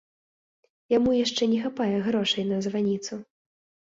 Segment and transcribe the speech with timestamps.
[0.93, 3.19] Яму яшчэ не хапае грошай на званіцу.